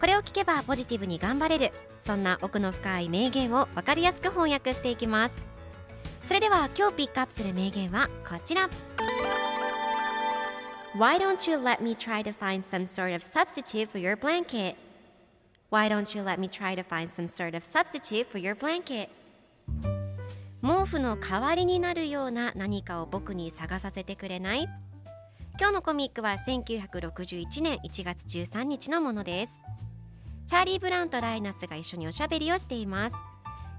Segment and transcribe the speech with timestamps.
[0.00, 5.42] これを聞けばポジティブに頑張れるそんな奥の深い名言を分かりやすく翻訳していきます
[6.24, 8.68] それでは今日ピックアップする名言はこちら
[10.96, 14.74] Why don't you let me try to find some sort of substitute for your blanket?
[15.70, 19.08] Why don't you let me try to find some sort of substitute for your blanket?
[20.62, 24.68] 毛布の代わりになるような何かを僕に探させてくれない
[25.60, 29.52] 今日のコミックは1961年1月13日のものです
[30.48, 33.16] チャーリー・ブラウンとライナスが一緒におしゃべりをしています。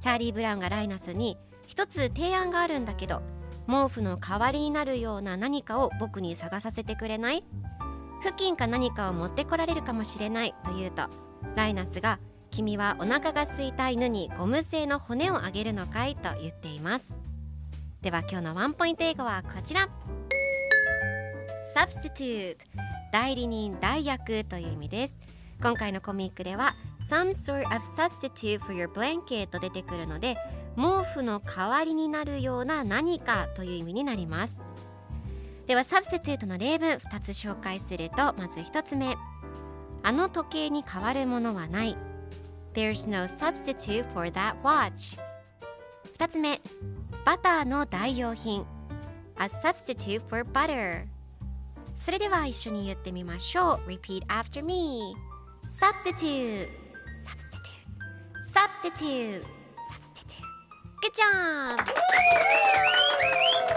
[0.00, 3.22] チャーリー・ブラウンがライナスに一つ提案があるんだけど
[3.68, 7.44] 毛布の代わりになるような何かを僕に探させてくれない？
[8.20, 10.56] 付近か何かを持ってこられるかもしれない？
[10.64, 11.04] と言うと
[11.54, 12.18] ライナスが
[12.50, 16.16] 君はお腹が空いた犬にゴム製の骨をあげるのかい？
[16.16, 17.16] と言っています。
[18.02, 19.88] では今日のワンポイント英語はこちら。
[21.76, 22.56] Substitute
[23.12, 25.20] 代理人代役という意味です。
[25.62, 26.76] 今回のコミックでは
[27.08, 30.36] Some sort of substitute for your blanket と出てくるので
[30.76, 34.60] 毛布の代わりになるような何かという意味になります
[35.66, 39.16] では substitute の例文2つ紹介するとまず1つ目
[40.02, 41.96] あの時計に代わるものはない
[42.74, 45.18] There's no substitute for that watch
[46.18, 46.60] 2つ目
[47.24, 48.66] バターの代用品
[49.38, 51.06] A substitute for butter
[51.96, 55.16] それでは一緒に言ってみましょう Repeat after me
[55.78, 56.68] Substitute
[57.20, 57.84] Substitute
[58.50, 59.44] Substitute
[59.92, 60.42] Substitute
[61.02, 61.76] Good job!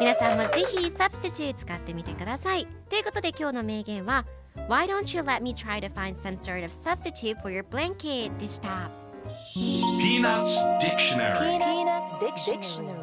[0.00, 4.24] 皆さんもぜひ Substitute 使ってみてくださいということで今日の名言は
[4.68, 8.34] Why don't you let me try to find some sort of substitute for your blanket
[8.38, 8.88] でした
[9.54, 13.01] Peanuts Dictionary Peanuts Dictionary.